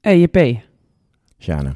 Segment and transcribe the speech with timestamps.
[0.00, 0.60] EJP.
[1.38, 1.74] Sjane.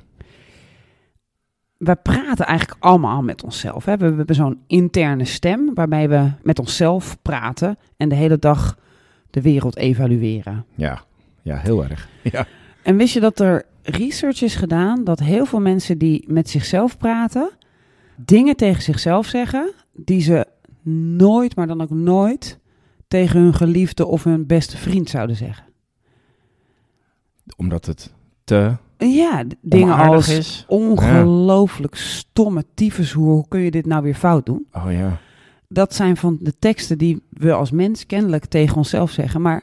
[1.76, 3.84] We praten eigenlijk allemaal met onszelf.
[3.84, 3.96] Hè?
[3.96, 8.79] We hebben zo'n interne stem waarbij we met onszelf praten en de hele dag
[9.30, 10.64] de wereld evalueren.
[10.74, 11.04] Ja.
[11.43, 12.08] Ja, heel erg.
[12.32, 12.46] Ja.
[12.82, 16.98] En wist je dat er research is gedaan dat heel veel mensen die met zichzelf
[16.98, 17.50] praten,
[18.16, 20.46] dingen tegen zichzelf zeggen die ze
[21.16, 22.59] nooit, maar dan ook nooit
[23.09, 25.64] tegen hun geliefde of hun beste vriend zouden zeggen.
[27.57, 28.12] Omdat het
[28.45, 30.64] te Ja, dingen als is.
[30.68, 34.67] ongelooflijk stomme tyfushoer, hoe kun je dit nou weer fout doen?
[34.72, 35.19] Oh ja.
[35.69, 39.41] Dat zijn van de teksten die we als mens kennelijk tegen onszelf zeggen.
[39.42, 39.62] Maar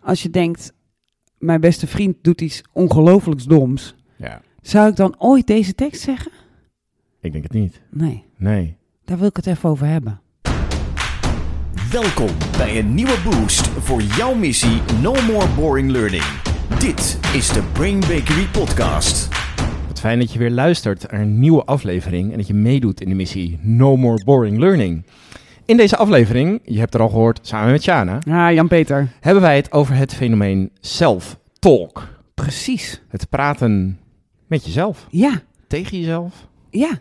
[0.00, 0.72] als je denkt,
[1.38, 4.40] mijn beste vriend doet iets ongelooflijks doms, Ja.
[4.62, 6.32] zou ik dan ooit deze tekst zeggen?
[7.20, 7.80] Ik denk het niet.
[7.90, 8.76] Nee, Nee.
[9.04, 10.20] daar wil ik het even over hebben.
[11.90, 16.22] Welkom bij een nieuwe boost voor jouw missie No More Boring Learning.
[16.68, 19.28] Dit is de Brain Bakery Podcast.
[19.88, 23.08] Wat fijn dat je weer luistert naar een nieuwe aflevering en dat je meedoet in
[23.08, 25.02] de missie No More Boring Learning.
[25.64, 29.08] In deze aflevering, je hebt er al gehoord samen met Shana, Ja, Jan-Peter.
[29.20, 32.08] hebben wij het over het fenomeen self-talk.
[32.34, 33.02] Precies.
[33.08, 33.98] Het praten
[34.46, 36.46] met jezelf, Ja, tegen jezelf.
[36.70, 36.98] ja.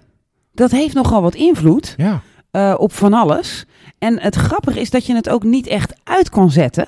[0.56, 2.22] Dat heeft nogal wat invloed Ja.
[2.52, 3.66] eh, op van alles.
[4.00, 6.88] En het grappige is dat je het ook niet echt uit kan zetten.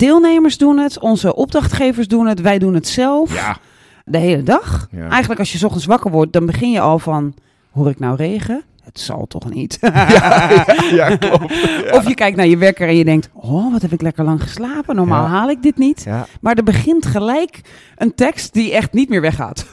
[0.00, 3.34] Deelnemers doen het, onze opdrachtgevers doen het, wij doen het zelf.
[3.34, 3.56] Ja.
[4.04, 4.88] De hele dag.
[4.90, 5.08] Ja.
[5.08, 7.34] Eigenlijk als je 's ochtends wakker wordt, dan begin je al van...
[7.70, 8.62] Hoor ik nou regen?
[8.82, 9.78] Het zal toch niet?
[10.98, 11.52] ja, klopt.
[11.96, 13.28] Of je kijkt naar je wekker en je denkt...
[13.32, 14.96] Oh, wat heb ik lekker lang geslapen.
[14.96, 15.28] Normaal Ja.
[15.30, 16.02] haal ik dit niet.
[16.04, 16.26] Ja.
[16.40, 17.60] Maar er begint gelijk
[17.96, 19.66] een tekst die echt niet meer weggaat.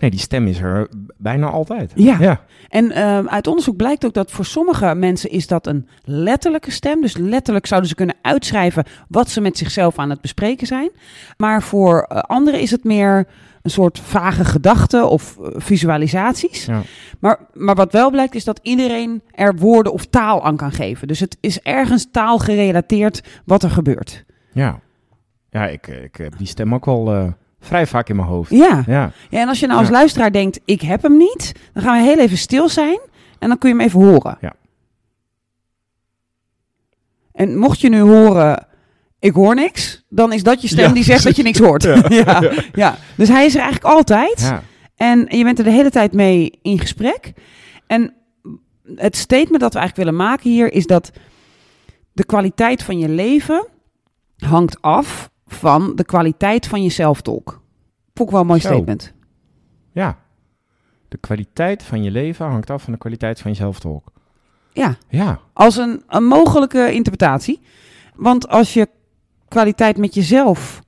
[0.00, 1.92] Nee, die stem is er bijna altijd.
[1.94, 2.40] Ja.
[2.74, 7.00] En ehm, uit onderzoek blijkt ook dat voor sommige mensen is dat een letterlijke stem.
[7.00, 10.90] Dus letterlijk zouden ze kunnen uitschrijven wat ze met zichzelf aan het bespreken zijn.
[11.36, 13.26] Maar voor eh, anderen is het meer
[13.62, 16.64] een soort vage gedachten of eh, visualisaties.
[16.64, 16.82] Ja.
[17.18, 21.08] Maar, maar wat wel blijkt is dat iedereen er woorden of taal aan kan geven.
[21.08, 24.24] Dus het is ergens taalgerelateerd wat er gebeurt.
[24.52, 24.80] Ja,
[25.50, 27.26] ja ik, ik heb die stem ook wel eh,
[27.64, 28.50] vrij vaak in mijn hoofd.
[28.50, 28.82] Ja.
[28.86, 29.12] Ja.
[29.30, 29.94] ja en als je nou als Ja.
[29.94, 32.98] luisteraar denkt, ik heb hem niet, dan gaan we heel even stil zijn
[33.38, 34.38] en dan kun je hem even horen.
[34.40, 34.52] Ja.
[37.32, 38.66] En mocht je nu horen,
[39.18, 41.82] ik hoor niks, dan is dat je stem Ja, die zegt dat je niks hoort.
[42.24, 42.52] Ja.
[42.72, 44.52] Ja, Dus hij is er eigenlijk altijd.
[44.96, 47.32] En je bent er de hele tijd mee in gesprek.
[47.86, 48.14] En
[48.94, 51.10] het statement dat we eigenlijk willen maken hier is dat
[52.12, 53.66] de kwaliteit van je leven
[54.36, 57.62] hangt af van de kwaliteit van je zelftalk.
[58.14, 58.68] Vond ik wel een mooi Zo.
[58.72, 59.12] statement.
[59.92, 60.18] ja.
[61.08, 64.12] De kwaliteit van je leven hangt af van de kwaliteit van je zelftalk.
[64.72, 65.40] Ja, Ja.
[65.52, 67.60] als een, een mogelijke interpretatie.
[68.14, 68.88] Want als je
[69.48, 70.80] kwaliteit met jezelf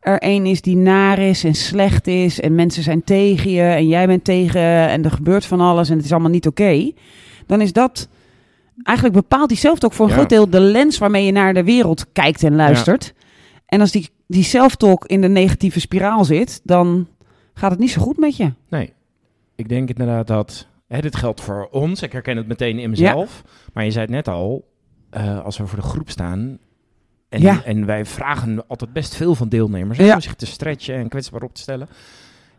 [0.00, 3.88] er één is die naar is en slecht is en mensen zijn tegen je en
[3.88, 6.92] jij bent tegen en er gebeurt van alles en het is allemaal niet oké,
[7.46, 8.08] dan is dat
[8.82, 10.16] eigenlijk bepaalt die zelftalk voor een Ja.
[10.16, 13.14] groot deel de lens waarmee je naar de wereld kijkt en luistert.
[13.66, 17.08] En als die, die zelftalk in de negatieve spiraal zit, dan
[17.54, 18.52] gaat het niet zo goed met je.
[18.68, 18.92] Nee.
[19.54, 20.66] Ik denk inderdaad dat...
[20.88, 22.02] Hè, dit geldt voor ons.
[22.02, 23.42] Ik herken het meteen in mezelf.
[23.72, 24.64] Maar je zei het net al.
[25.10, 26.58] eh, als we voor de groep staan...
[27.28, 27.62] En, Ja.
[27.64, 29.98] en wij vragen altijd best veel van deelnemers.
[29.98, 30.14] Ja.
[30.14, 31.88] Om zich te stretchen en kwetsbaar op te stellen.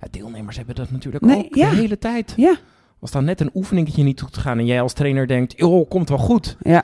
[0.01, 2.33] Ja, deelnemers hebben dat natuurlijk Nee, ook de hele tijd.
[2.37, 2.55] Ja,
[2.99, 4.57] Als dan net een oefeningetje niet goed gaan...
[4.57, 5.53] en jij als trainer denkt...
[5.57, 6.57] joh, komt wel goed.
[6.61, 6.83] ja.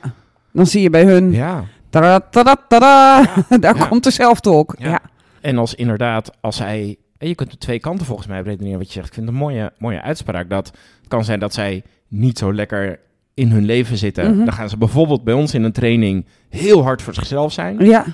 [0.52, 1.64] Dan zie je bij hun, Ja.
[2.00, 3.24] Tada, tada, tada,
[3.60, 3.86] daar Ja.
[3.86, 4.74] komt de zelftalk.
[4.78, 4.88] Ja.
[4.88, 5.00] ja.
[5.40, 6.96] En als inderdaad, als zij...
[7.18, 9.06] En je kunt de twee kanten volgens mij redeneren wat je zegt.
[9.06, 10.50] Ik vind het een mooie, mooie uitspraak.
[10.50, 10.66] Dat
[10.98, 13.00] het kan zijn dat zij niet zo lekker
[13.34, 14.34] in hun leven zitten.
[14.34, 14.44] Mhm.
[14.44, 17.84] Dan gaan ze bijvoorbeeld bij ons in een training heel hard voor zichzelf zijn.
[17.84, 18.04] Ja,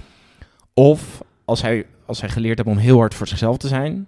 [0.74, 4.06] Of als zij, als zij geleerd hebben om heel hard voor zichzelf te zijn...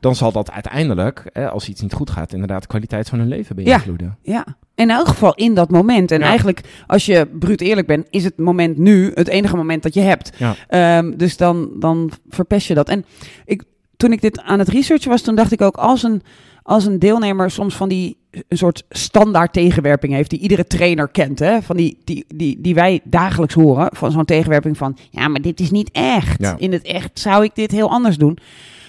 [0.00, 2.32] dan zal dat uiteindelijk, hè, als iets niet goed gaat...
[2.32, 4.18] inderdaad de kwaliteit van hun leven beïnvloeden.
[4.22, 4.44] ja.
[4.78, 6.10] In elk geval in dat moment.
[6.10, 6.26] En Ja.
[6.26, 10.00] eigenlijk, als je bruut eerlijk bent, is het moment nu het enige moment dat je
[10.00, 10.30] hebt.
[10.36, 10.54] Ja.
[10.68, 12.88] Ehm, dus dan, dan verpest je dat.
[12.88, 13.04] En
[13.44, 13.62] ik,
[13.96, 16.22] toen ik dit aan het researchen was, toen dacht ik ook, als een,
[16.62, 18.16] als een deelnemer soms van die
[18.48, 21.62] een soort standaard tegenwerping heeft, die iedere trainer kent, hè?
[21.62, 25.60] Van die, die, die, die wij dagelijks horen, van zo'n tegenwerping van, ja, maar dit
[25.60, 26.40] is niet echt.
[26.40, 26.54] Ja.
[26.58, 28.38] In het echt zou ik dit heel anders doen.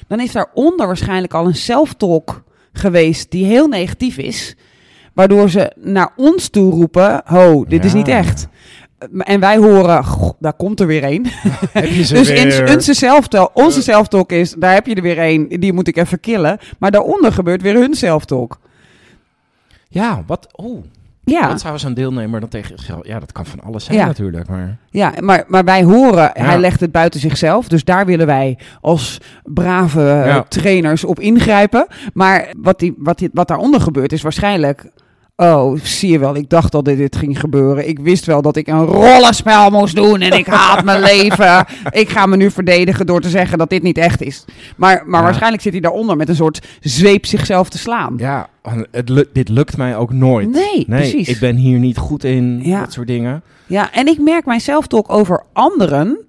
[0.07, 2.43] Dan is daaronder waarschijnlijk al een self-talk
[2.73, 4.55] geweest die heel negatief is.
[5.19, 8.47] Waardoor ze naar ons toe roepen: Ho, dit is niet echt.
[9.17, 11.25] En wij horen: "Goh, daar komt er weer een.
[11.97, 15.87] Dus in onze zelftalk, onze zelftalk is: daar heb je er weer een, die moet
[15.87, 16.57] ik even killen.
[16.77, 18.59] Maar daaronder gebeurt weer hun zelftalk.
[19.87, 20.47] Ja, wat...
[20.51, 20.83] Oh,
[21.23, 23.07] Ja, Wat zou zo'n deelnemer dan tegen zichzelf...
[23.07, 24.05] Ja, dat kan van alles zijn Ja.
[24.05, 24.77] natuurlijk, maar...
[24.89, 26.43] ja maar, maar wij horen, Ja.
[26.43, 27.67] hij legt het buiten zichzelf.
[27.67, 30.43] Dus daar willen wij als brave eh, Ja.
[30.43, 31.87] trainers op ingrijpen.
[32.13, 34.89] Maar wat, die, wat, die, wat daaronder gebeurt is waarschijnlijk...
[35.41, 37.87] Oh, zie je wel, ik dacht al dat dit ging gebeuren.
[37.87, 41.65] Ik wist wel dat ik een rollenspel moest doen en ik haat mijn leven.
[41.89, 44.45] Ik ga me nu verdedigen door te zeggen dat dit niet echt is.
[44.77, 45.25] Maar, maar Ja.
[45.25, 48.13] waarschijnlijk zit hij daaronder met een soort zweep zichzelf te slaan.
[48.17, 48.47] Ja,
[48.91, 50.49] het lu- dit lukt mij ook nooit.
[50.51, 51.27] Nee, Nee, precies.
[51.27, 52.79] ik ben hier niet goed in, Ja.
[52.79, 53.43] dat soort dingen.
[53.67, 56.19] Ja, en ik merk mijzelf toch over anderen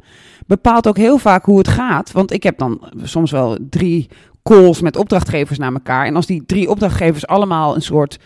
[0.47, 2.13] bepaalt ook heel vaak hoe het gaat.
[2.13, 4.09] Want ik heb dan soms wel drie
[4.43, 6.07] calls met opdrachtgevers naar elkaar.
[6.07, 8.19] En als die drie opdrachtgevers allemaal een soort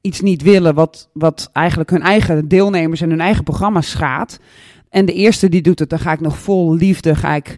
[0.00, 4.38] iets niet willen, wat, wat eigenlijk hun eigen deelnemers en hun eigen programma's schaadt.
[4.90, 7.56] En de eerste die doet het, dan ga ik nog vol liefde ga ik,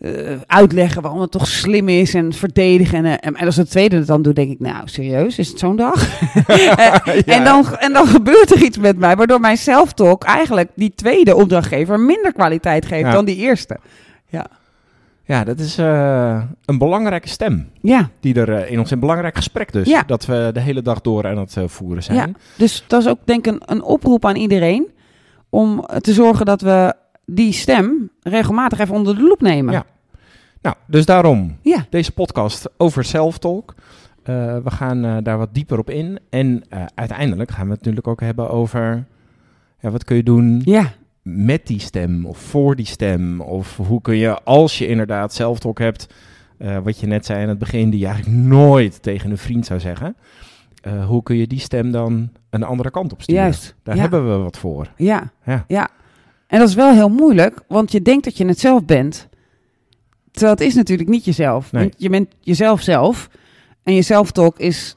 [0.00, 0.12] eh,
[0.46, 3.04] uitleggen waarom het toch slim is en verdedigen.
[3.04, 5.76] En, en, als de tweede het dan doet, denk ik, nou serieus, is het zo'n
[5.76, 6.20] dag?
[7.26, 11.34] En, dan, en dan gebeurt er iets met mij, waardoor mijn self-talk eigenlijk die tweede
[11.34, 13.12] opdrachtgever minder kwaliteit geeft Ja.
[13.12, 13.78] dan die eerste.
[14.28, 14.46] Ja,
[15.26, 17.68] dat is eh, een belangrijke stem.
[17.80, 19.88] Ja, Die er eh, in ons een belangrijk gesprek dus.
[19.88, 20.02] Ja.
[20.06, 22.18] Dat we de hele dag door aan het eh, voeren zijn.
[22.18, 22.28] Ja.
[22.56, 24.88] dus dat is ook denk ik een, een oproep aan iedereen
[25.50, 26.94] om te zorgen dat we
[27.24, 29.72] die stem regelmatig even onder de loep nemen.
[29.74, 29.84] Ja.
[30.62, 31.86] Nou, dus daarom Ja.
[31.90, 33.74] deze podcast over self-talk.
[34.24, 36.18] We gaan daar wat dieper op in.
[36.30, 36.64] En
[36.94, 39.04] uiteindelijk gaan we het natuurlijk ook hebben over...
[39.80, 40.92] Ja, wat kun je doen Ja.
[41.28, 43.40] Met die stem of voor die stem?
[43.40, 46.06] Of hoe kun je, als je inderdaad self-talk hebt...
[46.58, 49.66] eh, wat je net zei aan het begin, die je eigenlijk nooit tegen een vriend
[49.66, 50.16] zou zeggen...
[50.80, 53.42] eh, hoe kun je die stem dan een andere kant op sturen?
[53.42, 53.74] Juist.
[53.82, 54.00] Daar ja.
[54.00, 54.92] hebben we wat voor.
[54.96, 55.32] Ja.
[55.44, 55.64] Ja.
[55.68, 55.88] ja.
[56.46, 59.28] En dat is wel heel moeilijk, want je denkt dat je het zelf bent.
[60.30, 61.72] Terwijl het is natuurlijk niet jezelf.
[61.72, 61.90] Nee.
[61.96, 63.28] Je bent jezelf zelf.
[63.82, 64.96] En je self-talk is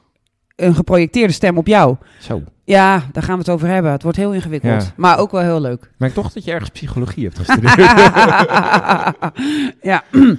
[0.62, 1.96] een geprojecteerde stem op jou.
[2.18, 2.42] Zo.
[2.64, 3.92] Ja, daar gaan we het over hebben.
[3.92, 4.82] Het wordt heel ingewikkeld.
[4.82, 4.92] Ja.
[4.96, 5.82] Maar ook wel heel leuk.
[5.82, 7.76] Ik merk toch dat je ergens psychologie hebt gestudeerd.
[9.90, 10.04] ja.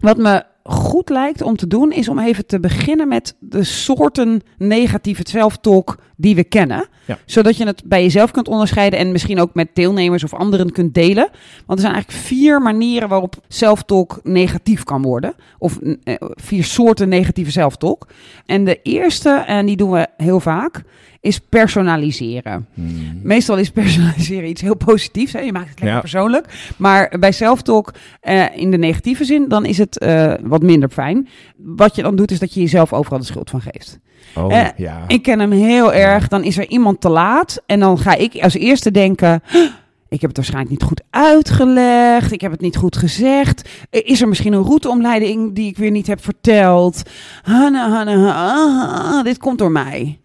[0.00, 4.42] Wat me goed lijkt om te doen, is om even te beginnen met de soorten
[4.58, 6.86] negatieve self-talk die we kennen.
[7.04, 7.18] Ja.
[7.24, 10.94] Zodat je het bij jezelf kunt onderscheiden en misschien ook met deelnemers of anderen kunt
[10.94, 11.28] delen.
[11.66, 15.34] Want er zijn eigenlijk vier manieren waarop self-talk negatief kan worden.
[15.58, 18.06] Of eh, vier soorten negatieve self-talk.
[18.46, 20.82] En de eerste, en die doen we heel vaak,
[21.20, 22.66] is personaliseren.
[22.74, 23.20] Hmm.
[23.22, 25.32] Meestal is personaliseren iets heel positiefs.
[25.32, 25.40] Hè?
[25.40, 26.00] Je maakt het lekker Ja.
[26.00, 26.72] persoonlijk.
[26.76, 31.28] Maar bij self-talk eh, in de negatieve zin, dan is het eh, wat minder fijn.
[31.56, 33.98] Wat je dan doet, is dat je jezelf overal de schuld van geeft.
[34.34, 35.04] Oh, Eh, ja.
[35.06, 36.28] Ik ken hem heel erg.
[36.28, 37.62] Dan is er iemand te laat.
[37.66, 39.42] En dan ga ik als eerste denken...
[39.46, 39.70] "Huh,
[40.08, 42.32] Ik heb het waarschijnlijk niet goed uitgelegd.
[42.32, 43.68] Ik heb het niet goed gezegd.
[43.90, 47.02] Eh, Is er misschien een routeomleiding die ik weer niet heb verteld?
[47.42, 50.18] Hanna, hanna, hanna, dit komt door mij.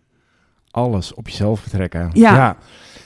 [0.72, 2.10] Alles op jezelf betrekken.
[2.14, 2.36] Ja.
[2.36, 2.58] ja.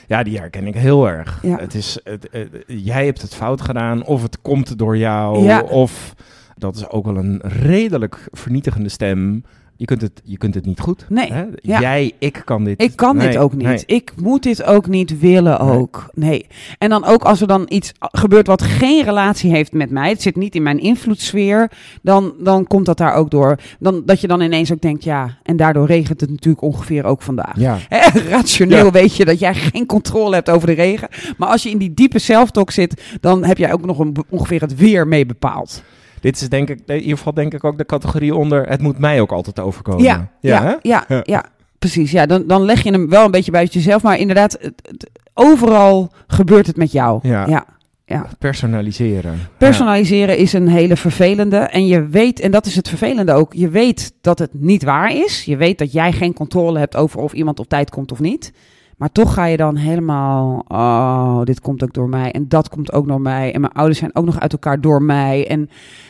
[0.08, 1.38] Ja, die herken ik heel erg.
[1.42, 1.56] Ja.
[1.58, 5.60] Het is, het, het- jij hebt het fout gedaan, of het komt door jou, Ja.
[5.60, 6.14] of
[6.56, 9.44] dat is ook wel een redelijk vernietigende stem.
[9.78, 11.06] Je kunt het, je kunt het niet goed.
[11.08, 11.44] Nee, Hè?
[11.62, 11.80] ja.
[11.80, 12.82] Jij, ik kan dit.
[12.82, 13.66] Ik kan dit ook niet.
[13.66, 13.82] nee.
[13.86, 16.10] Ik moet dit ook niet willen ook.
[16.14, 16.46] Nee.
[16.78, 20.22] En dan ook als er dan iets gebeurt wat geen relatie heeft met mij, het
[20.22, 21.70] zit niet in mijn invloedssfeer,
[22.02, 23.58] dan, dan komt dat daar ook door.
[23.78, 27.22] Dan, dat je dan ineens ook denkt, ja, en daardoor regent het natuurlijk ongeveer ook
[27.22, 27.58] vandaag.
[27.58, 28.90] Ja, Hè, rationeel Ja.
[28.90, 31.08] weet je dat jij geen controle hebt over de regen.
[31.36, 34.60] Maar als je in die diepe self-talk zit, dan heb jij ook nog een, ongeveer
[34.60, 35.82] het weer mee bepaald.
[36.20, 38.98] Dit is denk ik, in ieder geval denk ik ook de categorie onder, het moet
[38.98, 40.02] mij ook altijd overkomen.
[40.04, 41.44] Ja, ja, ja, ja, Ja.
[41.78, 42.10] precies.
[42.10, 44.02] Ja, dan, dan leg je hem wel een beetje buiten jezelf.
[44.02, 47.18] Maar inderdaad, het- het- overal gebeurt het met jou.
[47.22, 47.46] Ja.
[47.46, 47.64] ja.
[48.04, 48.26] ja.
[48.38, 49.38] Personaliseren.
[49.58, 51.56] Personaliseren is een hele vervelende.
[51.56, 55.12] En je weet, en dat is het vervelende ook, je weet dat het niet waar
[55.12, 55.44] is.
[55.44, 58.52] Je weet dat jij geen controle hebt over of iemand op tijd komt of niet.
[58.96, 62.30] Maar toch ga je dan helemaal, oh, dit komt ook door mij.
[62.32, 63.54] En dat komt ook door mij.
[63.54, 65.46] En mijn ouders zijn ook nog uit elkaar door mij.
[65.48, 65.68] En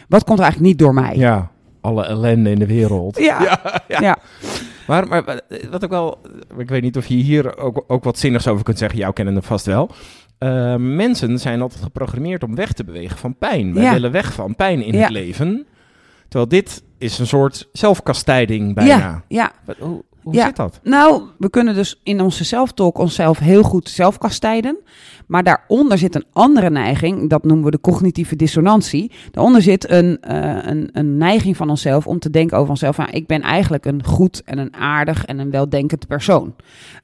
[0.08, 1.16] wat komt er eigenlijk niet door mij?
[1.16, 1.50] Ja.
[1.80, 3.18] alle ellende in de wereld.
[3.18, 3.40] Ja.
[3.88, 4.00] ja.
[4.00, 4.16] Ja.
[4.86, 5.40] Maar, maar
[5.70, 6.18] wat ik wel,
[6.58, 9.42] ik weet niet of je hier ook, ook wat zinnigs over kunt zeggen, jou kennen
[9.42, 9.90] vast wel.
[10.38, 13.74] Eh, mensen zijn altijd geprogrammeerd om weg te bewegen van pijn.
[13.74, 13.92] Wij Ja.
[13.92, 15.00] willen weg van pijn in Ja.
[15.00, 15.66] het leven.
[16.28, 18.96] Terwijl dit is een soort zelfkastijding bijna.
[18.96, 19.52] Ja, ja.
[19.64, 20.44] Wat- Hoe, hoe Ja.
[20.46, 20.80] zit dat?
[20.82, 24.76] Nou, we kunnen dus in onze zelftalk onszelf heel goed zelfkastijden.
[25.26, 29.12] Maar daaronder zit een andere neiging, dat noemen we de cognitieve dissonantie.
[29.30, 32.94] Daaronder zit een, eh, een, een neiging van onszelf om te denken over onszelf.
[32.96, 36.54] van, ik ben eigenlijk een goed en een aardig en een weldenkend persoon.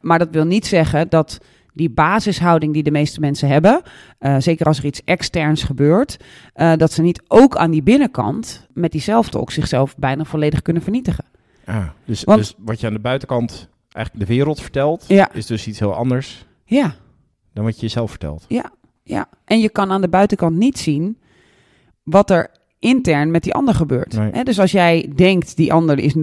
[0.01, 1.39] Maar dat wil niet zeggen dat
[1.75, 3.83] die basishouding die de meeste mensen hebben,
[4.19, 6.17] eh, zeker als er iets externs gebeurt,
[6.55, 10.83] eh, dat ze niet ook aan die binnenkant met die zelftalk zichzelf bijna volledig kunnen
[10.83, 11.25] vernietigen.
[11.65, 15.33] Ah, dus, Want- dus wat je aan de buitenkant eigenlijk de wereld vertelt, Ja.
[15.33, 16.95] is dus iets heel anders Ja,
[17.53, 18.45] dan wat je jezelf vertelt.
[18.49, 18.71] ja.
[19.45, 21.19] En je kan aan de buitenkant niet zien
[22.03, 24.17] wat er intern met die ander gebeurt.
[24.17, 24.45] Nee.
[24.45, 26.15] Dus als jij denkt, die ander is,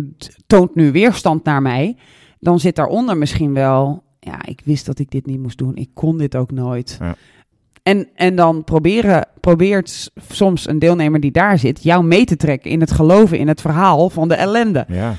[0.47, 1.97] toont nu weerstand naar mij,
[2.39, 5.75] dan zit daaronder misschien wel, ja, ik wist dat ik dit niet moest doen.
[5.75, 6.97] Ik kon dit ook nooit.
[6.99, 7.15] Ja.
[7.83, 12.71] En, en dan proberen, probeert soms een deelnemer die daar zit, jou mee te trekken
[12.71, 14.85] in het geloven in het verhaal van de ellende.
[14.87, 15.13] Ja.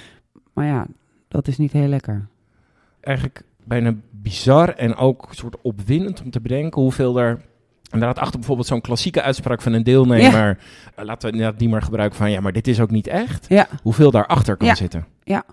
[0.52, 0.86] Maar ja,
[1.28, 2.26] dat is niet heel lekker.
[3.00, 7.40] Eigenlijk bijna bizar en ook een soort opwindend om te bedenken hoeveel er...
[7.92, 10.58] Inderdaad, achter bijvoorbeeld zo'n klassieke uitspraak van een deelnemer.
[10.94, 12.30] eh, laten we inderdaad die maar gebruiken van...
[12.30, 13.46] Ja, maar dit is ook niet echt.
[13.48, 13.66] Ja.
[13.82, 14.74] Hoeveel daarachter kan Ja.
[14.74, 15.06] zitten.
[15.24, 15.44] Ja.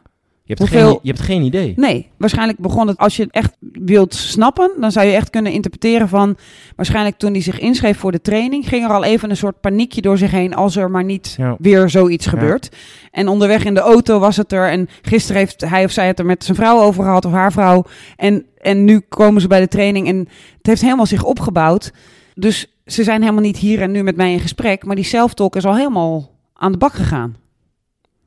[0.47, 1.73] Je hebt, Hoeveel- geen, je hebt geen idee.
[1.75, 5.51] Nee, waarschijnlijk begon het als je het echt wilt snappen, dan zou je echt kunnen
[5.51, 6.37] interpreteren van
[6.75, 10.01] waarschijnlijk toen hij zich inschreef voor de training, ging er al even een soort paniekje
[10.01, 11.55] door zich heen als er maar niet Ja.
[11.59, 12.69] weer zoiets gebeurt.
[13.11, 16.19] En onderweg in de auto was het er en gisteren heeft hij of zij het
[16.19, 17.83] er met zijn vrouw over gehad of haar vrouw
[18.15, 20.17] en, en nu komen ze bij de training en
[20.57, 21.91] het heeft helemaal zich opgebouwd.
[22.35, 25.55] Dus ze zijn helemaal niet hier en nu met mij in gesprek, maar die self-talk
[25.55, 27.35] is al helemaal aan de bak gegaan.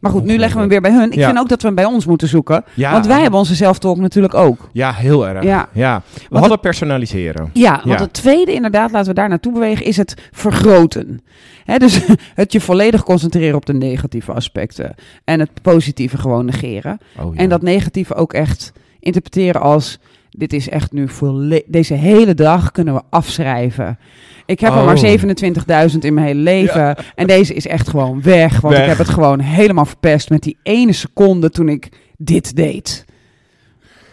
[0.00, 1.10] Maar goed, nu leggen we hem weer bij hun.
[1.10, 1.26] Ik Ja.
[1.26, 2.64] vind ook dat we hem bij ons moeten zoeken.
[2.74, 2.92] Ja.
[2.92, 4.68] Want wij hebben onze self-talk natuurlijk ook.
[4.72, 5.44] Ja, heel erg.
[5.44, 5.68] Ja.
[5.72, 6.02] Ja.
[6.04, 7.50] We Want hadden personaliseren.
[7.52, 11.20] Ja, want het tweede inderdaad, laten we daar naartoe bewegen, is het vergroten.
[11.64, 12.00] Hè, dus
[12.34, 14.94] het je volledig concentreren op de negatieve aspecten.
[15.24, 16.98] En het positieve gewoon negeren.
[17.18, 17.32] Oh.
[17.40, 19.98] En dat negatieve ook echt interpreteren als...
[20.30, 23.98] Dit is echt nu volle- Deze hele dag kunnen we afschrijven.
[24.46, 26.96] Ik heb er maar 27.000 in mijn hele leven.
[27.14, 28.60] En deze is echt gewoon weg.
[28.60, 28.82] Want Weg.
[28.82, 33.04] ik heb het gewoon helemaal verpest met die ene seconde toen ik dit deed.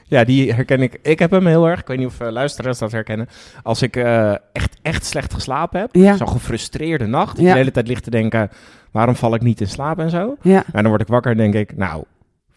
[0.09, 0.99] Ja, die herken ik.
[1.01, 1.79] Ik heb hem heel erg.
[1.79, 3.27] Ik weet niet of eh, luisteraars dat herkennen.
[3.63, 5.89] Als ik eh, echt, echt slecht geslapen heb.
[5.95, 6.15] Ja.
[6.17, 7.37] Zo'n gefrustreerde nacht.
[7.37, 7.43] Ja.
[7.43, 8.49] je de hele tijd ligt te denken,
[8.91, 10.35] waarom val ik niet in slaap en zo.
[10.41, 10.63] Ja.
[10.71, 12.03] En dan word ik wakker en denk ik, nou,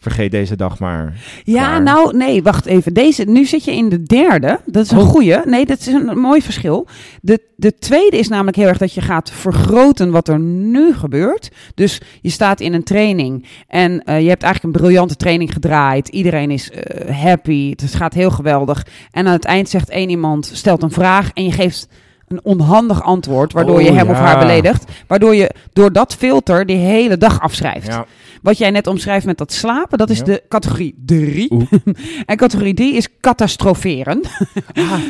[0.01, 1.13] vergeet deze dag maar.
[1.43, 1.81] Ja, Klaar.
[1.81, 2.93] nou, nee, wacht even.
[2.93, 4.59] Deze, nu zit je in de derde.
[4.65, 5.07] Dat is een Oh.
[5.07, 5.37] goeie.
[5.45, 6.87] Nee, dat is een mooi verschil.
[7.21, 11.49] De, de tweede is namelijk heel erg dat je gaat vergroten wat er nu gebeurt.
[11.75, 16.07] Dus je staat in een training en eh, je hebt eigenlijk een briljante training gedraaid.
[16.07, 17.69] Iedereen is eh, happy.
[17.69, 18.85] Het gaat heel geweldig.
[19.11, 21.87] En aan het eind zegt één iemand, stelt een vraag en je geeft
[22.31, 24.83] een onhandig antwoord, waardoor Oh, je hem of haar beledigt.
[25.07, 27.87] Waardoor je door dat filter die hele dag afschrijft.
[27.87, 28.05] Ja.
[28.41, 30.23] Wat jij net omschrijft met dat slapen, dat is Ja.
[30.23, 31.51] de categorie 3.
[31.51, 31.63] Oeh.
[32.25, 34.21] en categorie 3 is catastroferen.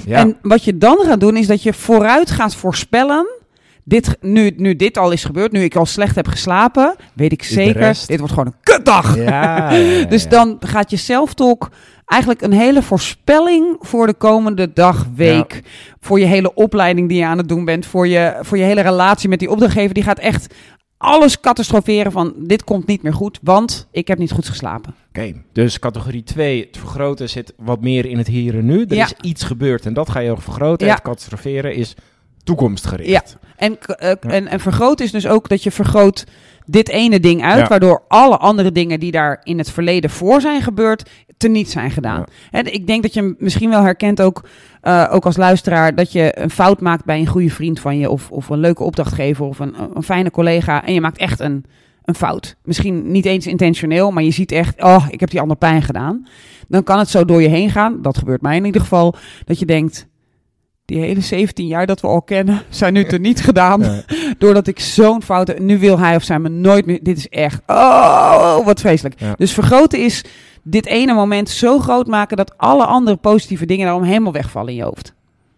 [0.06, 0.18] ja.
[0.22, 3.28] En wat je dan gaat doen, is dat je vooruit gaat voorspellen.
[3.84, 7.44] Dit, nu, nu dit al is gebeurd, nu ik al slecht heb geslapen, weet ik
[7.44, 9.16] zeker, dit wordt gewoon een kutdag.
[9.18, 9.70] Ja,
[10.10, 11.70] Dus dan gaat je self-talk
[12.06, 15.62] eigenlijk een hele voorspelling voor de komende dag, week.
[16.00, 17.86] Voor je hele opleiding die je aan het doen bent.
[17.86, 19.94] Voor je, voor je hele relatie met die opdrachtgever.
[19.94, 20.54] Die gaat echt
[20.98, 24.96] alles catastroferen van dit komt niet meer goed, want ik heb niet goed geslapen.
[25.10, 28.86] Oké, dus categorie 2, het vergroten zit wat meer in het hier en nu.
[28.86, 29.06] Er Ja.
[29.06, 30.88] is iets gebeurd en dat ga je ook vergroten.
[30.88, 30.94] Ja.
[30.94, 31.96] Het catastroferen is
[32.44, 33.38] toekomstgericht.
[33.56, 36.26] En, k- eh, en, en vergroot is dus ook dat je vergroot
[36.66, 37.68] dit ene ding uit, Ja.
[37.68, 42.24] waardoor alle andere dingen die daar in het verleden voor zijn gebeurd, teniet zijn gedaan.
[42.50, 44.44] Hè, ik denk dat je misschien wel herkent ook,
[44.82, 48.10] eh, ook als luisteraar, dat je een fout maakt bij een goede vriend van je,
[48.10, 51.66] of, of een leuke opdrachtgever, of een, een fijne collega, en je maakt echt een,
[52.04, 52.56] een fout.
[52.64, 56.28] Misschien niet eens intentioneel, maar je ziet echt, oh, ik heb die ander pijn gedaan.
[56.68, 59.60] Dan kan het zo door je heen gaan, dat gebeurt mij in ieder geval, dat
[59.60, 60.08] je denkt,
[60.92, 63.82] die hele 17 jaar dat we al kennen, zijn nu teniet gedaan.
[63.82, 64.02] Ja.
[64.38, 65.60] Doordat ik zo'n fout heb.
[65.60, 67.00] Nu wil hij of zij me nooit meer.
[67.04, 67.62] Dit is echt.
[67.68, 69.20] Oh, wat vreselijk.
[69.20, 69.34] Ja.
[69.38, 70.24] Dus vergroten is
[70.64, 74.76] dit ene moment zo groot maken dat alle andere positieve dingen daarom helemaal wegvallen in
[74.76, 75.14] je hoofd.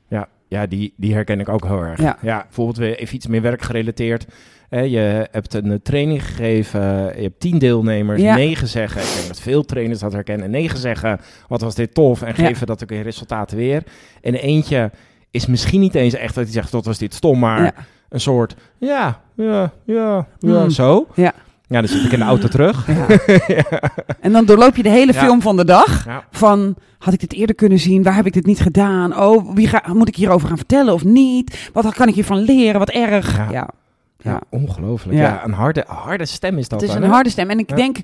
[0.07, 2.01] Ja, ja die, die herken ik ook heel erg.
[2.01, 2.17] Ja.
[2.21, 4.25] bijvoorbeeld weer even iets meer werkgerelateerd.
[4.69, 6.81] Hè, je hebt een eh, training gegeven,
[7.15, 8.35] je hebt tien deelnemers, Ja.
[8.35, 9.01] negen zeggen.
[9.01, 10.49] Ik denk dat veel trainers dat herkennen.
[10.51, 12.47] Negen zeggen, wat was dit tof en Ja.
[12.47, 13.83] geven dat ook in resultaten weer.
[14.21, 14.91] En eentje
[15.33, 17.73] is misschien niet eens echt dat hij zegt, wat was dit stom, maar Ja.
[18.09, 20.69] een soort, ja, ja, ja, ja, Hmm.
[20.69, 21.07] zo.
[21.15, 21.33] Ja.
[21.67, 22.87] Ja, dan zit ik in de auto terug.
[24.19, 25.19] En dan doorloop je de hele Ja.
[25.19, 26.05] film van de dag.
[26.05, 26.23] Ja.
[26.31, 28.03] Van, had ik dit eerder kunnen zien?
[28.03, 29.19] Waar heb ik dit niet gedaan?
[29.19, 31.69] Oh, wie ga, moet ik hierover gaan vertellen of niet?
[31.73, 32.79] Wat kan ik hiervan leren?
[32.79, 33.37] Wat erg.
[33.37, 33.47] Ja.
[33.51, 33.69] Ja.
[34.17, 34.41] Ja, Ja.
[34.49, 35.17] ongelooflijk.
[35.17, 35.23] Ja.
[35.23, 35.43] Ja.
[35.45, 37.13] een harde, harde stem is dat Het is dan, een hè?
[37.15, 37.49] harde stem.
[37.49, 37.75] En ik Ja.
[37.75, 37.97] denk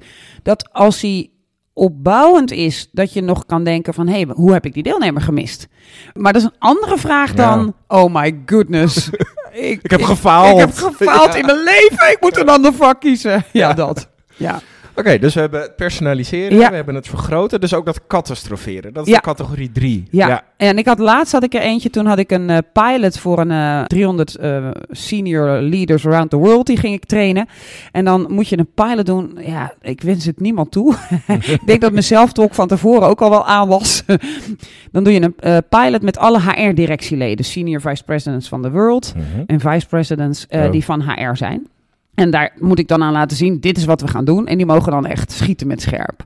[0.44, 1.30] dat als hij
[1.80, 4.08] opbouwend is, dat je nog kan denken van...
[4.08, 5.68] hé, hey, hoe heb ik die deelnemer gemist?
[6.14, 7.36] Maar dat is een andere vraag Ja.
[7.36, 7.74] dan...
[7.88, 9.10] oh my goodness.
[9.52, 10.60] ik, Ik heb gefaald.
[10.60, 12.12] Ik heb gefaald in mijn leven.
[12.12, 13.44] Ik moet een ander vak kiezen.
[13.52, 14.10] Ja, dat.
[14.36, 14.60] Ja.
[15.00, 16.70] Oké, dus we hebben het personaliseren, Ja.
[16.70, 18.94] we hebben het vergroten, dus ook dat catastroferen.
[18.94, 19.18] Dat is Ja.
[19.18, 20.04] de categorie 3.
[20.12, 20.42] Ja.
[20.58, 23.40] En ik had laatst had ik er eentje, toen had ik een eh, pilot voor
[23.40, 26.66] een eh, 300 eh, senior leaders around the world.
[26.68, 27.48] Die ging ik trainen.
[27.92, 29.38] En dan moet je een pilot doen.
[29.46, 30.96] Ja, ik wens het niemand toe.
[31.28, 34.04] ik denk dat mezelf toch van tevoren ook al wel aan was.
[34.92, 39.14] dan doe je een eh, pilot met alle HR-directieleden, senior vice presidents van the world
[39.16, 39.44] Mhm.
[39.46, 40.72] en vice presidents eh, Oh.
[40.72, 41.68] die van HR zijn.
[42.20, 44.48] En daar moet ik dan aan laten zien, dit is wat we gaan doen.
[44.48, 46.24] En die mogen dan echt schieten met scherp.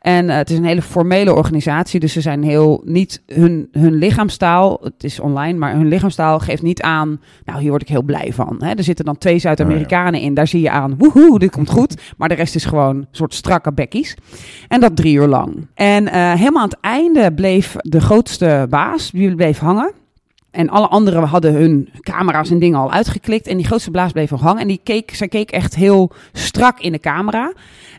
[0.00, 3.94] En eh, het is een hele formele organisatie, dus ze zijn heel niet hun, hun
[3.94, 8.02] lichaamstaal, het is online, maar hun lichaamstaal geeft niet aan, nou hier word ik heel
[8.02, 8.56] blij van.
[8.58, 8.70] Hè?
[8.70, 12.14] Er zitten dan twee Zuid-Amerikanen in, daar zie je aan, woehoe, dit komt goed.
[12.16, 14.16] Maar de rest is gewoon een soort strakke bekkies.
[14.68, 15.66] En dat drie uur lang.
[15.74, 20.01] En eh, helemaal aan het einde bleef de grootste baas, die bleef hangen.
[20.52, 23.46] En alle anderen hadden hun camera's en dingen al uitgeklikt.
[23.46, 24.60] En die grootste blaas bleef nog hangen.
[24.62, 27.52] En die keek, zij keek echt heel strak in de camera.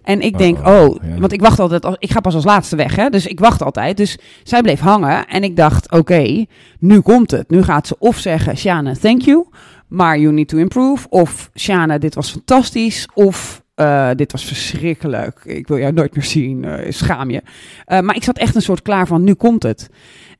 [0.04, 1.20] En ik denk, Oh, oh, ja.
[1.20, 3.10] want ik wacht altijd, als- ik ga pas als laatste weg, hè.
[3.10, 3.98] Dus ik wacht altijd.
[3.98, 5.28] Dus zij bleef hangen.
[5.28, 6.46] En ik dacht, oké,
[6.80, 7.50] nu komt het.
[7.50, 9.46] Nu gaat ze of zeggen, Shana, thank you.
[9.88, 11.10] Maar you need to improve.
[11.10, 13.08] Of, Shana, dit was fantastisch.
[13.14, 15.40] Of, eh, dit was verschrikkelijk.
[15.44, 16.64] Ik wil jou nooit meer zien.
[16.66, 17.42] eh, schaam je.
[17.86, 19.90] Eh, maar ik zat echt een soort klaar van, nu komt het.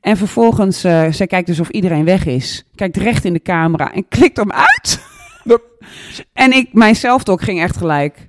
[0.04, 2.64] En vervolgens, eh zij kijkt dus of iedereen weg is.
[2.74, 5.00] Kijkt recht in de camera en klikt hem uit.
[6.32, 8.28] en ik, mijn zelftalk ging echt gelijk.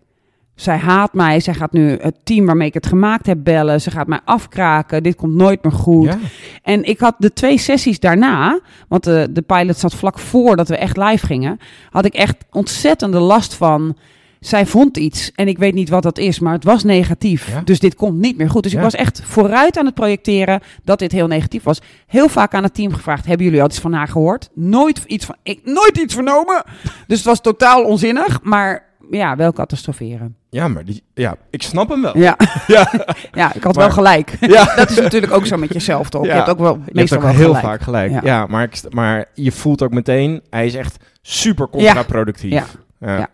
[0.56, 1.40] Zij haat mij.
[1.40, 3.82] Zij gaat nu het team waarmee ik het gemaakt heb bellen.
[3.82, 5.04] Ze gaat mij afkraken.
[5.04, 6.06] Dit komt nooit meer goed.
[6.06, 6.18] Ja.
[6.64, 10.78] En ik had de twee sessies daarna, want de, de pilot zat vlak voordat we
[10.78, 13.98] echt live gingen, had ik echt ontzettende last van.
[14.46, 17.50] Zij vond iets en ik weet niet wat dat is, maar het was negatief.
[17.50, 17.62] Ja.
[17.66, 18.64] Dus dit komt niet meer goed.
[18.64, 21.82] Dus ik was echt vooruit aan het projecteren dat dit heel negatief was.
[22.08, 24.50] Heel vaak aan het team gevraagd: hebben jullie al iets van haar gehoord?
[24.54, 26.64] Nooit iets van, ik nooit iets vernomen.
[27.08, 30.36] Dus het was totaal onzinnig, maar ja, wel catastroferen.
[30.50, 32.18] ja, maar die, ja, ik snap hem wel.
[32.18, 32.38] Ja,
[32.68, 32.92] Ja,
[33.34, 34.38] ja ik had Maar- wel gelijk.
[34.56, 34.76] ja.
[34.76, 36.26] Dat is natuurlijk ook zo met jezelf, toch?
[36.26, 36.30] Ja.
[36.32, 37.66] Je hebt ook wel meestal ook wel heel gelijk.
[37.66, 38.12] vaak gelijk.
[38.12, 38.22] Ja.
[38.24, 42.52] Ja, maar, ik, maar je voelt ook meteen, hij is echt super contraproductief.
[42.52, 42.66] Ja.
[43.00, 43.30] Ja.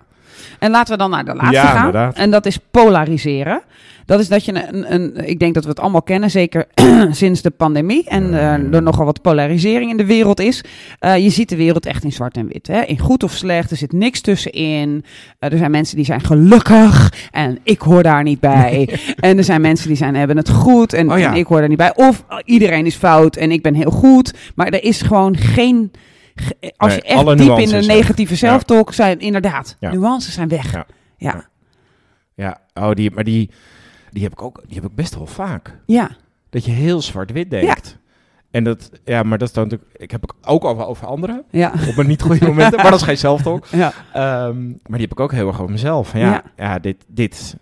[0.62, 1.77] En laten we dan naar de laatste Ja, gaan.
[1.86, 2.15] inderdaad.
[2.15, 3.62] En dat is polariseren.
[4.06, 6.65] Dat is dat je een, een ik denk dat we het allemaal kennen, zeker
[7.12, 10.63] sinds de pandemie en eh, er nogal wat polarisering in de wereld is.
[11.00, 12.68] Eh, je ziet de wereld echt in zwart en wit.
[12.68, 12.82] Hè?
[12.82, 15.03] In goed of slecht, er zit niks tussenin.
[15.39, 18.89] Eh, er zijn mensen die zijn gelukkig en ik hoor daar niet bij.
[19.20, 21.31] en er zijn mensen die zijn, hebben het goed en, Oh ja.
[21.31, 21.96] en ik hoor daar niet bij.
[21.96, 24.33] Of eh, iedereen is fout en ik ben heel goed.
[24.55, 25.92] Maar er is gewoon geen...
[26.35, 29.91] ge- Als je echt diep in de negatieve zelftalk zijn, inderdaad, Ja.
[29.94, 30.72] nuances zijn weg.
[30.72, 30.85] Ja.
[31.17, 31.50] Ja.
[32.35, 33.50] Ja, oh, die, maar die,
[34.11, 35.77] die, heb ik ook, die heb ik best wel vaak.
[35.85, 36.09] Ja.
[36.50, 38.00] Dat je heel zwart-wit denkt.
[38.51, 41.44] En dat, ja, maar dat is dan natuurlijk, ik heb ook al wel over anderen,
[41.50, 41.74] Ja.
[41.87, 43.65] op een niet goede momenten, maar dat is geen zelftalk.
[43.65, 43.94] Ja.
[44.13, 46.09] Ehm, maar die heb ik ook heel erg over mezelf.
[46.09, 46.79] Van ja, ja.
[46.79, 47.55] dit, dit,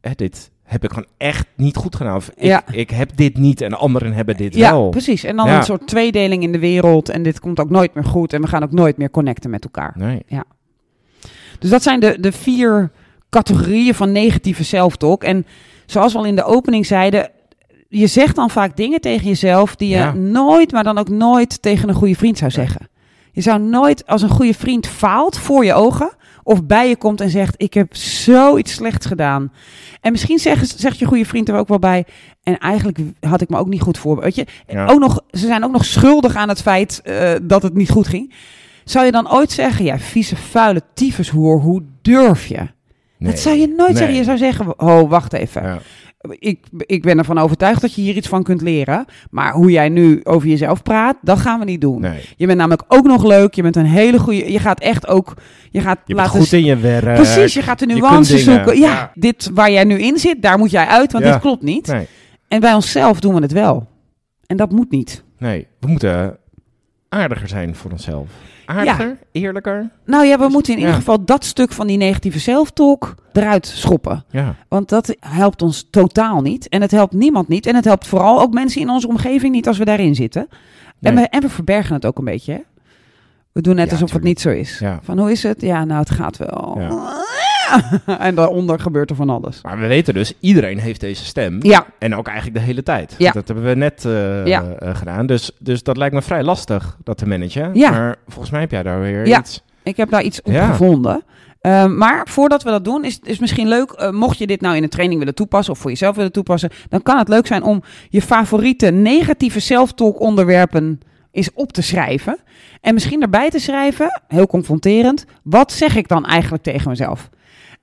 [0.00, 2.16] hè, dit heb ik gewoon echt niet goed gedaan.
[2.16, 2.62] Of ik, Ja.
[2.70, 4.88] ik heb dit niet en anderen hebben dit ja, wel.
[4.88, 5.24] precies.
[5.24, 5.56] En dan Ja.
[5.56, 7.08] een soort tweedeling in de wereld.
[7.08, 8.32] En dit komt ook nooit meer goed.
[8.32, 9.92] En we gaan ook nooit meer connecten met elkaar.
[9.98, 10.22] Nee.
[11.58, 12.90] Dus dat zijn de, de vier
[13.30, 15.24] categorieën van negatieve zelftalk.
[15.24, 15.46] En
[15.86, 17.30] zoals we al in de opening zeiden.
[17.88, 20.12] Je zegt dan vaak dingen tegen jezelf die je Ja.
[20.12, 22.88] nooit, maar dan ook nooit tegen een goede vriend zou zeggen.
[23.32, 26.10] Je zou nooit, als een goede vriend faalt voor je ogen,
[26.46, 29.52] of bij je komt en zegt: Ik heb zoiets slechts gedaan.
[30.00, 32.04] En misschien zegt, zegt je goede vriend er ook wel bij.
[32.42, 34.20] En eigenlijk had ik me ook niet goed voor.
[34.20, 34.86] Weet je, Ja.
[34.86, 38.08] ook nog, ze zijn ook nog schuldig aan het feit eh, dat het niet goed
[38.08, 38.32] ging.
[38.84, 42.56] Zou je dan ooit zeggen: Ja, vieze, vuile tyfushoer, hoe durf je?
[43.18, 43.30] Nee.
[43.30, 43.96] Dat zou je nooit Nee.
[43.98, 44.16] zeggen.
[44.16, 45.62] Je zou zeggen: Oh, wacht even.
[45.62, 45.78] Ja.
[46.38, 49.04] Ik, ik ben ervan overtuigd dat je hier iets van kunt leren.
[49.30, 52.00] Maar hoe jij nu over jezelf praat, dat gaan we niet doen.
[52.00, 52.28] Nee.
[52.36, 53.54] Je bent namelijk ook nog leuk.
[53.54, 54.52] Je bent een hele goede.
[54.52, 55.34] Je gaat echt ook.
[55.70, 57.14] Je gaat Je bent laten goed in je werk.
[57.14, 58.78] Precies, je gaat de nuances zoeken.
[58.78, 59.10] Ja, ja.
[59.14, 61.32] dit waar jij nu in zit, daar moet jij uit, want Ja.
[61.32, 61.86] dit klopt niet.
[61.86, 62.06] Nee.
[62.48, 63.88] En bij onszelf doen we het wel.
[64.46, 65.24] En dat moet niet.
[65.38, 66.36] nee, we moeten
[67.08, 68.28] aardiger zijn voor onszelf.
[68.66, 69.90] Aardiger, eerlijker.
[70.04, 70.84] Nou ja, we moeten in Ja.
[70.84, 74.24] ieder geval dat stuk van die negatieve zelftalk eruit schoppen.
[74.30, 74.54] Ja.
[74.68, 76.68] Want dat helpt ons totaal niet.
[76.68, 77.66] En het helpt niemand niet.
[77.66, 80.48] En het helpt vooral ook mensen in onze omgeving niet als we daarin zitten.
[81.00, 82.52] En, we, en we verbergen het ook een beetje.
[82.52, 82.58] Hè?
[83.52, 84.78] We doen net Ja, alsof het niet zo is.
[84.78, 84.98] Ja.
[85.02, 85.60] Van hoe is het?
[85.60, 86.78] Ja, nou het gaat wel.
[88.18, 89.62] En daaronder gebeurt er van alles.
[89.62, 91.58] Maar we weten dus, iedereen heeft deze stem.
[91.62, 93.14] Ja, En ook eigenlijk de hele tijd.
[93.18, 93.32] Ja.
[93.32, 94.62] Dat hebben we net eh, Ja.
[94.78, 95.26] eh, gedaan.
[95.26, 97.70] Dus, dus dat lijkt me vrij lastig, dat te managen.
[97.74, 97.90] Ja.
[97.90, 99.38] Maar volgens mij heb jij daar weer Ja.
[99.38, 99.62] iets...
[99.82, 101.22] ik heb daar iets op gevonden.
[101.60, 104.76] Ehm, maar voordat we dat doen, is is misschien leuk, eh, mocht je dit nou
[104.76, 107.62] in een training willen toepassen of voor jezelf willen toepassen, dan kan het leuk zijn
[107.62, 111.00] om je favoriete negatieve zelftalk onderwerpen
[111.30, 112.38] is op te schrijven.
[112.80, 117.28] En misschien erbij te schrijven, heel confronterend, wat zeg ik dan eigenlijk tegen mezelf?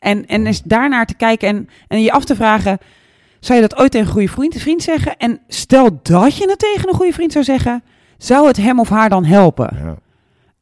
[0.03, 2.77] En, en eens daarnaar te kijken en, en je af te vragen,
[3.39, 5.17] zou je dat ooit tegen een goede vriend, vriend zeggen?
[5.17, 7.83] En stel dat je het tegen een goede vriend zou zeggen,
[8.17, 9.77] zou het hem of haar dan helpen?
[9.83, 9.95] Ja.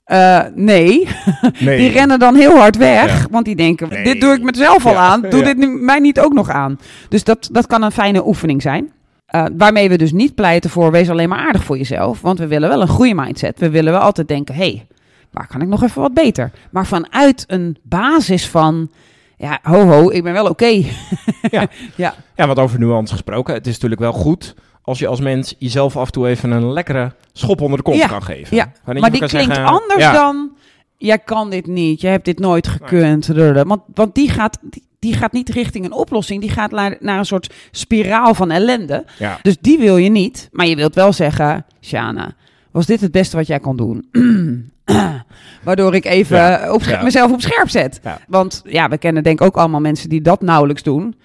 [0.03, 1.07] Eh, nee.
[1.59, 1.77] Nee.
[1.77, 3.27] Die rennen dan heel hard weg, Ja.
[3.31, 4.03] want die denken, Nee.
[4.03, 5.53] dit doe ik mezelf al Ja, aan, doe ja.
[5.53, 6.79] dit mij niet ook nog aan.
[7.09, 8.91] Dus dat, dat kan een fijne oefening zijn.
[9.25, 12.21] Eh, waarmee we dus niet pleiten voor, wees alleen maar aardig voor jezelf.
[12.21, 13.59] Want we willen wel een goede mindset.
[13.59, 14.87] We willen wel altijd denken, hé, hey,
[15.31, 16.51] waar kan ik nog even wat beter?
[16.71, 18.89] Maar vanuit een basis van,
[19.41, 20.65] ja, ho ho, ik ben wel oké.
[21.95, 25.97] Ja, want over nuance gesproken, het is natuurlijk wel goed als je als mens jezelf
[25.97, 28.55] af en toe even een lekkere schop onder de kont Ja, kan geven.
[28.55, 28.71] ja.
[28.85, 30.51] Maar die klinkt zeggen, anders ja, dan,
[30.97, 33.27] jij kan dit niet, je hebt dit nooit gekund.
[33.27, 37.17] Want, want die, gaat, die, die gaat niet richting een oplossing, die gaat naar, naar
[37.17, 39.05] een soort spiraal van ellende.
[39.19, 40.49] Ja, Dus die wil je niet.
[40.51, 42.35] Maar je wilt wel zeggen, Shana,
[42.71, 44.07] was dit het beste wat jij kon doen?
[45.63, 47.03] Waardoor ik even Ja, op ja.
[47.03, 47.99] mezelf op scherp zet.
[48.03, 48.19] Ja.
[48.27, 51.15] Want ja, we kennen denk ik ook allemaal mensen die dat nauwelijks doen.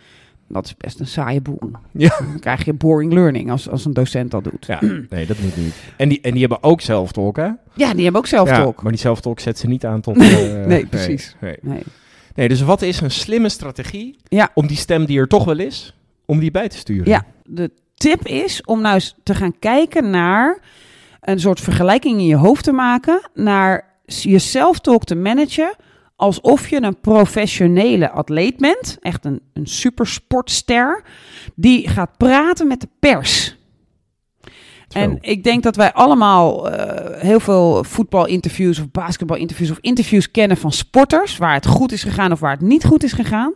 [0.49, 1.59] Dat is best een saaie boel.
[1.93, 2.09] Ja.
[2.19, 4.67] Dan krijg je boring learning als, als een docent dat doet.
[4.67, 4.79] ja,
[5.11, 5.75] nee, dat moet niet.
[5.97, 7.49] En die, en die hebben ook zelftalk, hè?
[7.75, 8.83] Ja, die hebben ook zelf Ja, talk.
[8.83, 10.17] maar die zelftalk zet ze niet aan tot...
[10.23, 11.37] eh, Nee, precies.
[11.41, 11.83] Nee, Nee.
[12.35, 14.51] nee, dus wat is een slimme strategie Ja.
[14.55, 17.09] om die stem die er toch wel is, om die bij te sturen?
[17.09, 20.59] Ja, de tip is om nou eens te gaan kijken naar
[21.27, 25.77] een soort vergelijking in je hoofd te maken, naar jezelf talk te managen
[26.17, 31.03] alsof je een professionele atleet bent, echt een, een supersportster,
[31.55, 33.56] die gaat praten met de pers.
[34.97, 35.03] Zo.
[35.03, 40.57] En ik denk dat wij allemaal eh, heel veel voetbalinterviews of basketbalinterviews of interviews kennen
[40.57, 43.53] van sporters, waar het goed is gegaan of waar het niet goed is gegaan.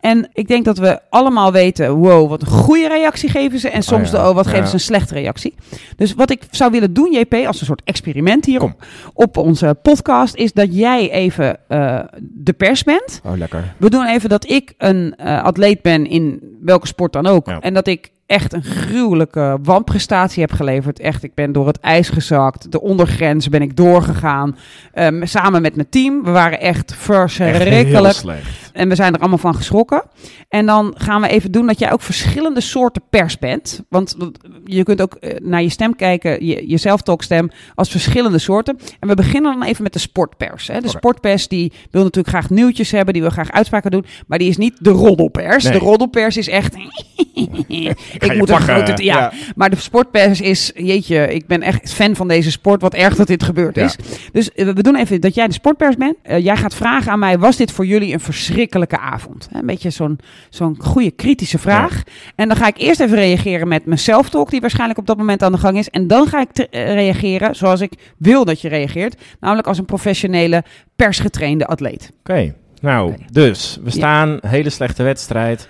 [0.00, 3.82] En ik denk dat we allemaal weten, wow, wat een goede reactie geven ze en
[3.82, 4.22] soms ja.
[4.22, 4.50] de, oh, wat Ja.
[4.50, 5.54] geven ze een slechte reactie.
[5.96, 8.74] Dus wat ik zou willen doen, JP, als een soort experiment hier
[9.14, 13.20] op onze podcast, is dat jij even eh, de pers bent.
[13.24, 13.74] Oh, lekker.
[13.76, 17.46] We doen even dat ik een eh, atleet ben in welke sport dan ook.
[17.46, 17.60] Ja.
[17.60, 21.00] En dat ik echt een gruwelijke wanprestatie heb geleverd.
[21.00, 22.72] Echt, ik ben door het ijs gezakt.
[22.72, 24.56] De ondergrens ben ik doorgegaan.
[24.92, 26.24] Ehm, samen met mijn team.
[26.24, 28.14] We waren echt Echt verschrikkelijk.
[28.14, 28.70] slecht.
[28.72, 30.02] En we zijn er allemaal van geschrokken.
[30.48, 33.82] En dan gaan we even doen dat jij ook verschillende soorten pers bent.
[33.88, 34.16] Want
[34.64, 38.78] je kunt ook eh, naar je stem kijken, je, je zelftalkstem, als verschillende soorten.
[39.00, 40.66] En we beginnen dan even met de sportpers.
[40.66, 40.80] Hè.
[40.80, 44.04] De sportpers die wil natuurlijk graag nieuwtjes hebben, die wil graag uitspraken doen.
[44.26, 45.64] Maar die is niet de roddelpers.
[45.64, 45.72] Nee.
[45.72, 46.74] De roddelpers is echt...
[48.22, 49.02] ik moet een grote...
[49.02, 49.18] Ja.
[49.18, 49.32] ja.
[49.56, 50.72] maar de sportpers is...
[50.74, 52.80] Jeetje, ik ben echt fan van deze sport.
[52.80, 53.96] Wat erg dat dit gebeurd is.
[54.32, 56.16] Dus eh, we doen even dat jij de sportpers bent.
[56.22, 59.48] Eh, jij gaat vragen aan mij, was dit voor jullie een verschrikkelijke avond?
[59.52, 60.18] Een beetje zo'n
[60.50, 62.02] zo'n goede kritische vraag.
[62.34, 65.42] En dan ga ik eerst even reageren met mijn self-talk, die waarschijnlijk op dat moment
[65.42, 65.88] aan de gang is.
[65.88, 69.20] En dan ga ik eh, reageren zoals ik wil dat je reageert.
[69.40, 70.64] Namelijk als een professionele,
[70.96, 72.10] persgetrainde atleet.
[72.20, 75.68] Oké, nou, dus we staan, hele slechte wedstrijd.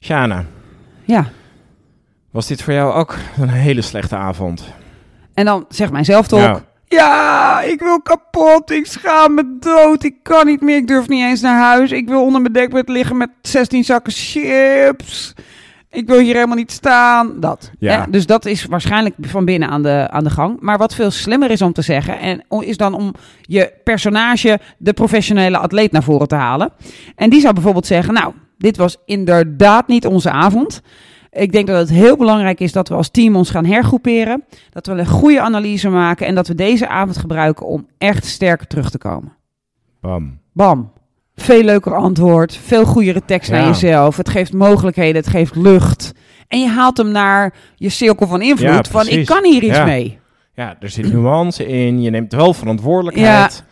[0.00, 0.44] Shana,
[1.04, 1.26] Ja.
[2.34, 4.64] Was dit voor jou ook een hele slechte avond?
[5.34, 6.40] En dan zegt mijn self-talk...
[6.40, 6.62] Ja.
[6.88, 8.70] Ja, ik wil kapot.
[8.70, 10.04] Ik schaam me dood.
[10.04, 10.76] Ik kan niet meer.
[10.76, 11.90] Ik durf niet eens naar huis.
[11.90, 15.34] Ik wil onder mijn dekbed liggen met 16 zakken chips.
[15.90, 17.40] Ik wil hier helemaal niet staan.
[17.40, 17.70] Dat.
[17.78, 18.00] Ja.
[18.00, 18.10] Hè?
[18.10, 20.60] Dus dat is waarschijnlijk van binnen aan de, aan de gang.
[20.60, 24.92] Maar wat veel slimmer is om te zeggen, en is dan om je personage, de
[24.92, 26.72] professionele atleet, naar voren te halen.
[27.16, 30.82] En die zou bijvoorbeeld zeggen: Nou, dit was inderdaad niet onze avond.
[31.34, 34.44] Ik denk dat het heel belangrijk is dat we als team ons gaan hergroeperen.
[34.70, 38.66] Dat we een goede analyse maken en dat we deze avond gebruiken om echt sterker
[38.66, 39.32] terug te komen.
[40.00, 40.38] Bam.
[40.52, 40.92] Bam.
[41.36, 44.16] Veel leuker antwoord, veel goedere tekst naar jezelf.
[44.16, 46.12] Het geeft mogelijkheden, het geeft lucht.
[46.48, 48.86] En je haalt hem naar je cirkel van invloed.
[48.86, 49.84] Ja, van ik kan hier iets Ja.
[49.84, 50.18] mee.
[50.54, 53.64] Ja, er zit nuance in, je neemt wel verantwoordelijkheid,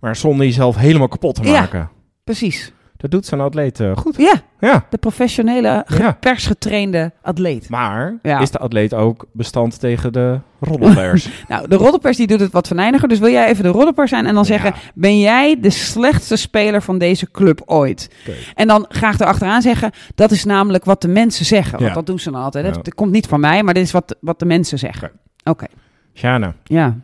[0.00, 1.60] maar zonder jezelf helemaal kapot te Ja.
[1.60, 1.90] maken.
[2.24, 2.72] Precies.
[2.96, 4.16] Dat doet zo'n atleet eh, goed.
[4.16, 4.86] Ja, Ja.
[4.90, 6.16] de professionele, ge- Ja.
[6.20, 7.68] persgetrainde atleet.
[7.68, 8.38] Maar Ja.
[8.40, 11.28] is de atleet ook bestand tegen de roddelpers?
[11.48, 13.08] Nou, de roddelpers die doet het wat venijniger.
[13.08, 14.74] Dus wil jij even de roddelper zijn en dan zeggen...
[14.94, 18.10] Ben jij de slechtste speler van deze club ooit?
[18.54, 19.90] En dan graag erachteraan zeggen...
[20.14, 21.72] dat is namelijk wat de mensen zeggen.
[21.78, 21.94] Want Ja.
[21.94, 22.64] dat doen ze dan altijd.
[22.74, 25.10] Dat, dat komt niet van mij, maar dit is wat, wat de mensen zeggen.
[25.44, 25.66] Oké,
[26.14, 26.96] Shana, ja.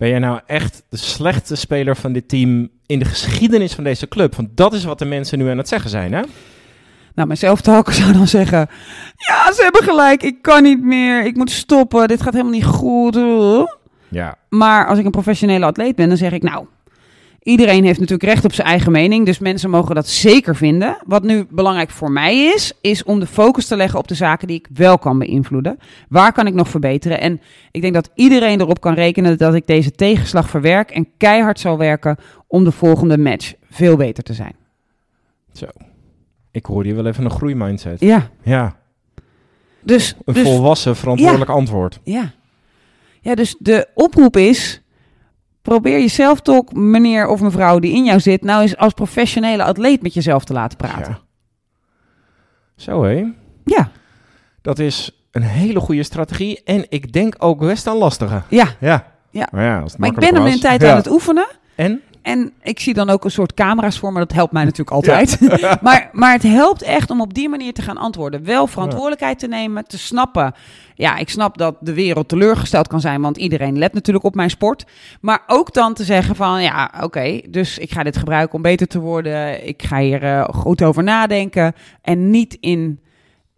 [0.00, 4.08] Ben jij nou echt de slechtste speler van dit team in de geschiedenis van deze
[4.08, 4.34] club?
[4.34, 6.20] Want dat is wat de mensen nu aan het zeggen zijn, hè?
[7.14, 8.68] Nou, mijn zelftalker zou dan zeggen...
[9.16, 12.64] ja, ze hebben gelijk, ik kan niet meer, ik moet stoppen, dit gaat helemaal niet
[12.64, 13.18] goed.
[14.08, 14.34] Ja.
[14.48, 16.42] Maar als ik een professionele atleet ben, dan zeg ik...
[16.42, 16.66] nou,
[17.42, 20.96] Iedereen heeft natuurlijk recht op zijn eigen mening, dus mensen mogen dat zeker vinden.
[21.06, 24.46] Wat nu belangrijk voor mij is, is om de focus te leggen op de zaken
[24.48, 25.78] die ik wel kan beïnvloeden.
[26.08, 27.20] Waar kan ik nog verbeteren?
[27.20, 31.60] En ik denk dat iedereen erop kan rekenen dat ik deze tegenslag verwerk en keihard
[31.60, 34.54] zal werken om de volgende match veel beter te zijn.
[35.52, 35.66] Zo.
[36.50, 38.00] Ik hoorde je wel even een groeimindset.
[38.00, 38.76] Ja, Ja,
[39.82, 42.00] dus, een dus volwassen, verantwoordelijk antwoord.
[42.04, 42.32] Ja.
[43.20, 44.79] ja, dus de oproep is:
[45.62, 50.02] probeer jezelf toch, meneer of mevrouw die in jou zit, nou eens als professionele atleet
[50.02, 51.12] met jezelf te laten praten.
[51.12, 51.18] Ja.
[52.76, 53.24] Zo hé.
[53.64, 53.90] Ja,
[54.62, 58.42] Dat is een hele goede strategie en ik denk ook best een lastige.
[58.48, 58.66] ja.
[58.80, 59.08] Ja.
[59.32, 59.48] Ja.
[59.52, 61.46] Maar ja, als het Maar ik ben hem een tijd aan het oefenen.
[61.74, 62.02] En?
[62.22, 64.18] En ik zie dan ook een soort camera's voor me.
[64.18, 65.38] Dat helpt mij natuurlijk altijd.
[65.82, 68.44] maar, maar het helpt echt om op die manier te gaan antwoorden.
[68.44, 70.54] Wel verantwoordelijkheid te nemen, te snappen.
[70.94, 73.20] Ja, ik snap dat de wereld teleurgesteld kan zijn.
[73.20, 74.84] Want iedereen let natuurlijk op mijn sport.
[75.20, 77.40] Maar ook dan te zeggen van ja, oké.
[77.48, 79.66] dus ik ga dit gebruiken om beter te worden.
[79.66, 81.74] Ik ga hier eh, goed over nadenken.
[82.02, 83.00] En niet in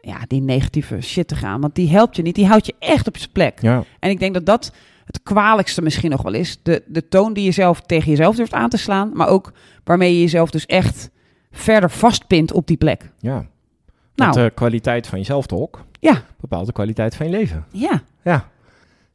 [0.01, 1.61] ja, die negatieve shit te gaan.
[1.61, 2.35] Want die helpt je niet.
[2.35, 3.59] Die houdt je echt op zijn plek.
[3.61, 3.85] Ja.
[3.99, 4.73] En ik denk dat dat
[5.13, 6.59] het kwalijkste misschien nog wel is.
[6.63, 9.11] De, de toon die je zelf tegen jezelf durft aan te slaan.
[9.15, 9.53] Maar ook
[9.85, 11.11] waarmee je jezelf dus echt
[11.53, 13.11] verder vastpint op die plek.
[13.19, 13.33] Ja.
[14.15, 14.31] Nou.
[14.31, 15.69] Want de kwaliteit van jezelf toch
[16.01, 17.65] Ja, bepaalt de kwaliteit van je leven.
[17.71, 18.03] ja.
[18.25, 18.51] Ja.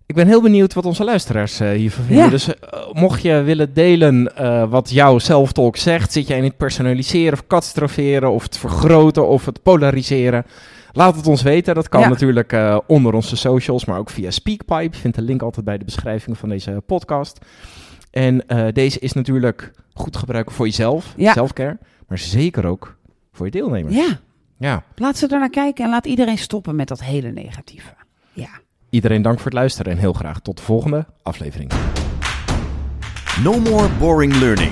[0.06, 2.24] Ik ben heel benieuwd wat onze luisteraars eh, hiervan vinden.
[2.24, 2.30] Ja.
[2.32, 6.58] Dus eh, mocht je willen delen eh, wat jouw zelftalk zegt, zit jij in het
[6.58, 10.46] personaliseren of catastroferen of het vergroten of het polariseren?
[10.92, 11.76] Laat het ons weten.
[11.76, 12.08] Dat kan Ja.
[12.10, 14.82] natuurlijk eh, onder onze socials, maar ook via Speakpipe.
[14.84, 17.40] Je vindt de link altijd bij de beschrijving van deze podcast.
[18.12, 21.34] En eh, deze is natuurlijk goed gebruiken voor jezelf, Ja.
[21.34, 22.96] selfcare, maar zeker ook
[23.32, 23.96] voor je deelnemers.
[23.96, 24.20] Ja,
[24.58, 24.84] ja.
[24.96, 27.94] laat ze er naar kijken en laat iedereen stoppen met dat hele negatieve.
[28.34, 28.50] Ja.
[28.90, 31.72] Iedereen dank voor het luisteren en heel graag tot de volgende aflevering.
[33.44, 34.72] No more boring learning.